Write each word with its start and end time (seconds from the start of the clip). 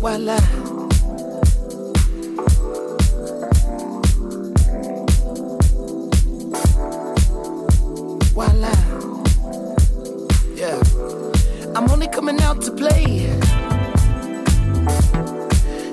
Voila. 0.00 0.38
Voila. 8.32 8.70
Yeah. 10.54 10.80
I'm 11.74 11.90
only 11.90 12.06
coming 12.08 12.40
out 12.42 12.62
to 12.62 12.70
play. 12.70 13.26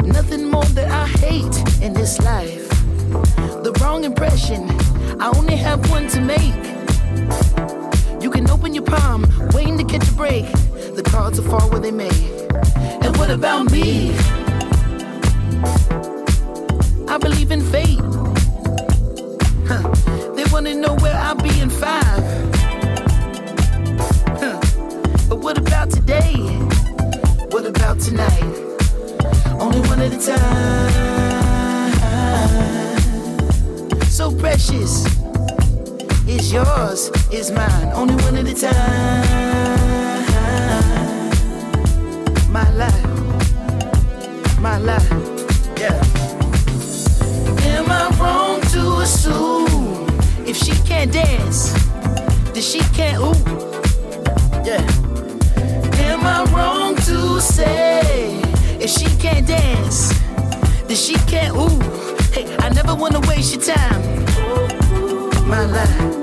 Nothing 0.05 0.51
more 0.51 0.63
that 0.75 0.91
I 0.91 1.07
hate 1.07 1.81
in 1.81 1.93
this 1.93 2.19
life. 2.21 2.69
The 3.63 3.75
wrong 3.81 4.03
impression. 4.03 4.69
I 5.19 5.31
only 5.35 5.55
have 5.55 5.89
one 5.89 6.07
to 6.09 6.21
make. 6.21 6.72
Can 8.33 8.49
open 8.49 8.73
your 8.73 8.83
palm, 8.83 9.25
waiting 9.53 9.77
to 9.77 9.83
catch 9.83 10.09
a 10.09 10.13
break. 10.13 10.45
The 10.95 11.03
cards 11.05 11.39
will 11.39 11.47
fall 11.51 11.69
where 11.69 11.79
they 11.79 11.91
may. 11.91 12.09
And 13.03 13.15
what 13.17 13.29
about 13.29 13.71
me? 13.71 14.11
I 17.07 17.17
believe 17.19 17.51
in 17.51 17.61
fate. 17.61 17.99
Huh. 19.67 19.87
They 20.35 20.45
wanna 20.51 20.73
know 20.73 20.95
where 20.95 21.15
I'll 21.15 21.35
be 21.35 21.59
in 21.59 21.69
five. 21.69 22.23
Huh. 24.41 24.59
But 25.29 25.37
what 25.39 25.59
about 25.59 25.91
today? 25.91 26.33
What 27.51 27.67
about 27.67 27.99
tonight? 27.99 28.55
Only 29.59 29.81
one 29.87 30.01
at 30.01 30.11
a 30.11 30.19
time. 30.19 30.89
So 34.09 34.31
precious. 34.31 35.22
Is 36.33 36.51
yours, 36.51 37.11
is 37.31 37.51
mine. 37.51 37.91
Only 37.93 38.15
one 38.23 38.35
at 38.35 38.47
a 38.47 38.55
time. 38.55 40.23
My 42.51 42.67
life. 42.71 43.05
My 44.59 44.77
life. 44.79 45.09
Yeah. 45.77 46.01
Am 47.75 47.85
I 47.87 48.09
wrong 48.19 48.61
to 48.73 49.01
assume 49.03 50.07
if 50.47 50.57
she 50.57 50.71
can't 50.87 51.11
dance, 51.13 51.71
then 52.53 52.63
she 52.63 52.79
can't 52.97 53.19
ooh? 53.21 53.37
Yeah. 54.65 54.81
Am 56.09 56.25
I 56.25 56.45
wrong 56.51 56.95
to 57.07 57.39
say 57.41 58.41
if 58.79 58.89
she 58.89 59.05
can't 59.17 59.45
dance, 59.47 60.19
then 60.87 60.97
she 60.97 61.13
can't 61.31 61.55
ooh? 61.55 61.79
Hey, 62.33 62.45
I 62.57 62.69
never 62.69 62.95
wanna 62.95 63.19
waste 63.29 63.53
your 63.53 63.75
time. 63.75 64.01
My 65.47 65.65
life, 65.65 66.22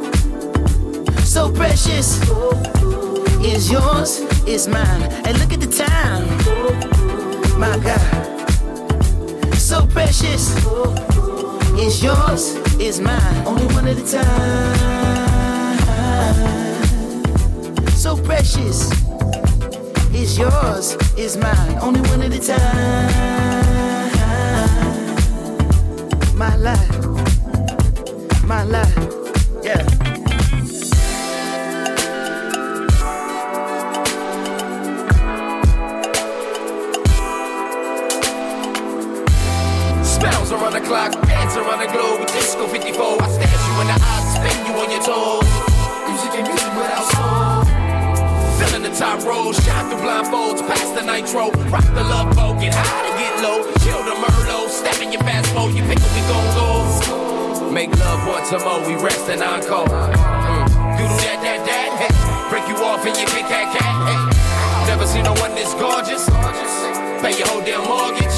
so 1.31 1.49
precious, 1.53 2.21
is 3.41 3.71
yours, 3.71 4.19
is 4.49 4.67
mine. 4.67 5.03
And 5.25 5.39
look 5.39 5.53
at 5.53 5.61
the 5.61 5.69
time, 5.71 6.27
my 7.57 7.79
God, 7.79 8.01
so 9.55 9.87
precious, 9.87 10.57
is 11.79 12.03
yours, 12.03 12.57
is 12.81 12.99
mine. 12.99 13.47
Only 13.47 13.67
one 13.73 13.87
at 13.87 13.97
a 13.97 14.05
time, 14.11 14.77
so 17.91 18.17
precious 18.17 18.91
is 20.13 20.37
yours, 20.37 20.97
is 21.17 21.37
mine. 21.37 21.79
Only 21.81 22.01
one 22.11 22.23
at 22.23 22.33
a 22.35 22.41
time. 22.41 23.31
My 26.37 26.57
life, 26.57 27.07
my 28.43 28.65
life, 28.65 29.20
Row, 49.25 49.53
shine 49.53 49.91
through 49.91 50.01
blindfolds, 50.01 50.65
past 50.67 50.95
the 50.95 51.03
nitro. 51.05 51.51
Rock 51.69 51.85
the 51.95 52.05
love 52.05 52.35
boat, 52.35 52.61
get 52.61 52.73
high 52.75 53.05
to 53.05 53.13
get 53.21 53.35
low. 53.45 53.63
Chill 53.85 54.03
the 54.05 54.17
Merlot, 54.17 54.69
step 54.69 55.01
in 55.03 55.13
your 55.13 55.23
fast 55.23 55.53
mode, 55.55 55.75
you 55.75 55.85
pick 55.85 56.01
up, 56.01 56.11
we 56.17 56.23
gon' 56.25 56.49
go. 56.57 57.71
Make 57.71 57.95
love 58.01 58.27
once 58.27 58.51
more, 58.51 58.83
we 58.89 58.99
rest 58.99 59.29
and 59.29 59.43
encore. 59.43 59.87
Mm. 59.87 60.67
Doodle 60.99 61.21
that, 61.23 61.39
that, 61.45 61.61
that, 61.69 61.91
hey. 62.03 62.13
Break 62.51 62.67
you 62.67 62.77
off 62.83 63.07
and 63.07 63.15
you 63.15 63.27
pick 63.31 63.47
that 63.47 63.71
cat, 63.71 63.95
hey. 64.11 64.19
Never 64.91 65.07
seen 65.07 65.23
no 65.23 65.35
one 65.39 65.55
this 65.55 65.71
gorgeous. 65.79 66.27
Pay 67.23 67.39
your 67.39 67.47
whole 67.47 67.63
damn 67.63 67.87
mortgage. 67.87 68.35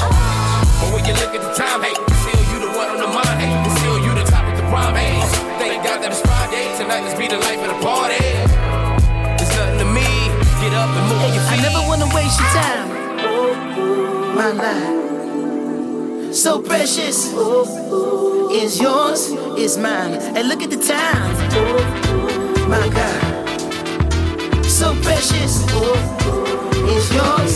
But 0.83 0.93
when 0.93 1.07
you 1.09 1.15
look 1.17 1.33
at 1.33 1.41
the 1.41 1.53
time, 1.57 1.81
hey, 1.81 1.97
still 1.97 2.45
you 2.53 2.59
the 2.61 2.73
one 2.77 2.93
on 2.93 3.01
the 3.01 3.09
mind, 3.09 3.41
hey, 3.41 3.55
still 3.81 3.97
you 4.05 4.13
the 4.13 4.29
top 4.29 4.45
of 4.45 4.57
the 4.59 4.67
prime, 4.69 4.99
hey. 5.01 5.17
Thank 5.57 5.81
God 5.81 6.05
that 6.05 6.13
it's 6.13 6.21
Friday, 6.21 6.69
tonight 6.77 7.01
let's 7.09 7.17
be 7.17 7.29
the 7.29 7.41
life 7.41 7.63
of 7.65 7.73
the 7.73 7.81
party. 7.81 8.52
Up 10.83 10.97
and 10.97 11.07
move 11.09 11.23
on 11.23 11.33
your 11.33 11.45
I 11.45 11.57
never 11.67 11.81
wanna 11.89 12.09
waste 12.15 12.41
your 12.41 12.53
time. 12.61 12.89
My 14.35 14.51
life, 14.65 16.35
so 16.35 16.61
precious, 16.61 17.33
is 18.63 18.81
yours, 18.81 19.31
is 19.59 19.79
mine. 19.79 20.15
And 20.37 20.49
look 20.49 20.63
at 20.63 20.71
the 20.71 20.83
time, 20.95 21.33
my 22.69 22.89
God, 22.99 23.23
so 24.65 24.95
precious, 25.03 25.53
is 26.97 27.07
yours, 27.15 27.53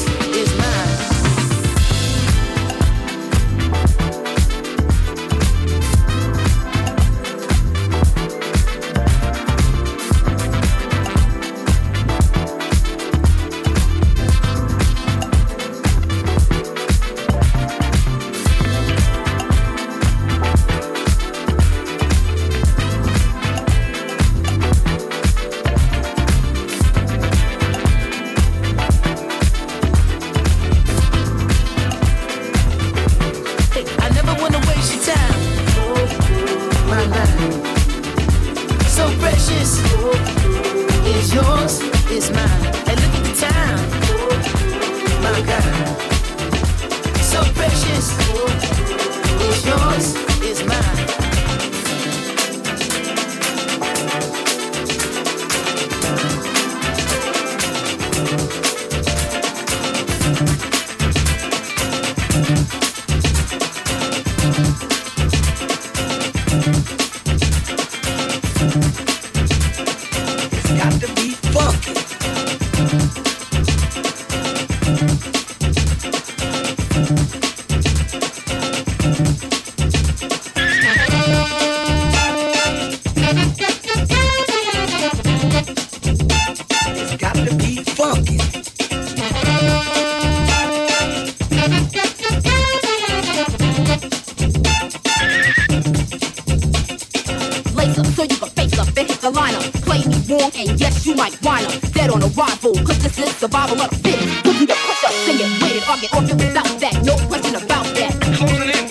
Rhino, 101.47 101.71
dead 101.95 102.11
on 102.11 102.23
arrival. 102.25 102.75
Click 102.83 102.99
this 102.99 103.19
list, 103.21 103.39
survival 103.39 103.81
of 103.81 103.91
fit. 104.03 104.19
fittest. 104.19 104.43
Put 104.43 104.55
you 104.59 104.67
the 104.67 104.75
push 104.75 105.05
up, 105.07 105.15
sing 105.23 105.39
it, 105.39 105.63
wait 105.63 105.77
it. 105.79 105.89
I 105.89 105.95
get 106.01 106.13
off 106.13 106.27
it 106.27 106.35
without 106.35 106.73
that. 106.83 106.95
No 107.07 107.15
question 107.31 107.55
about 107.55 107.87
that. 107.95 108.13
Closing 108.35 108.75
in. 108.75 108.85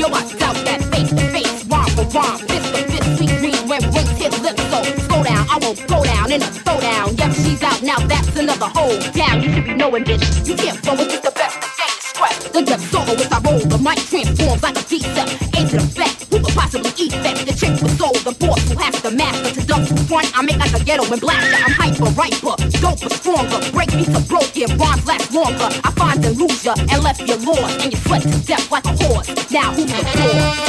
Yo, 0.00 0.08
I 0.08 0.24
doubt 0.40 0.56
that. 0.64 0.80
Face 0.88 1.10
to 1.12 1.24
face, 1.36 1.68
rhyme 1.68 1.92
for 1.92 2.08
rhyme. 2.16 2.38
Fist 2.48 2.72
to 2.72 2.80
fist, 2.88 3.16
sweet 3.18 3.34
green, 3.44 3.60
red 3.68 3.84
rings 3.92 4.16
hit 4.16 4.32
lips. 4.40 4.62
So 4.72 4.80
slow 5.04 5.20
down, 5.22 5.44
I 5.52 5.58
won't 5.60 5.84
go 5.86 6.02
down 6.02 6.32
in 6.32 6.40
a 6.40 6.48
throwdown. 6.48 7.12
Yep, 7.18 7.32
she's 7.44 7.62
out 7.62 7.82
now, 7.82 7.98
that's 8.08 8.34
another 8.40 8.72
hole. 8.72 8.96
Down, 9.12 9.42
you 9.42 9.52
should 9.52 9.66
be 9.66 9.74
knowing, 9.74 10.04
bitch. 10.04 10.24
You 10.48 10.56
here, 24.58 24.76
bond 24.76 25.06
lasts 25.06 25.32
longer. 25.32 25.68
I 25.84 25.90
find 25.92 26.22
the 26.22 26.30
loser 26.30 26.74
and 26.76 27.02
left 27.02 27.20
your 27.20 27.38
lord 27.38 27.70
and 27.80 27.92
you 27.92 27.98
sweat 27.98 28.22
to 28.22 28.46
death 28.46 28.70
like 28.72 28.84
a 28.86 29.04
horse. 29.04 29.28
Now 29.50 29.72
who's 29.72 29.86
the 29.86 30.04
floor? 30.04 30.67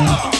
London. 0.00 0.33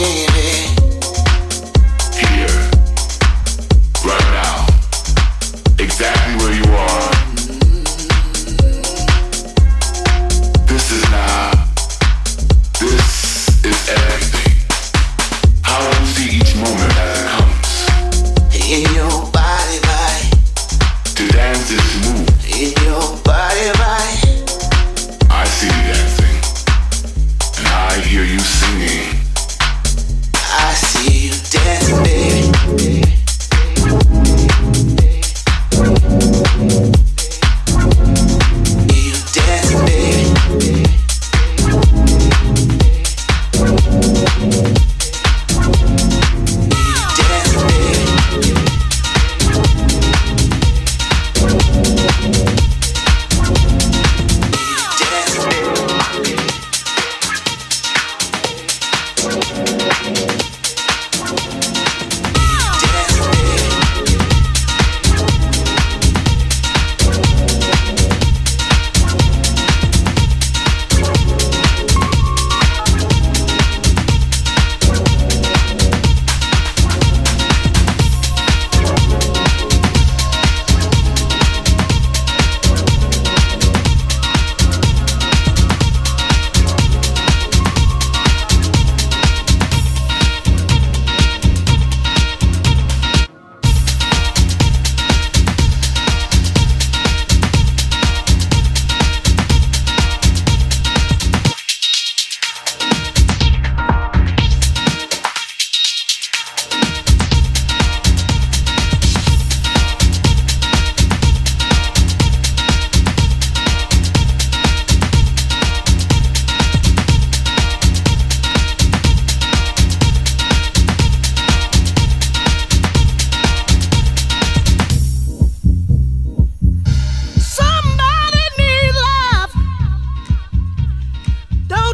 yeah. 0.00 0.29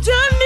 done 0.07 0.46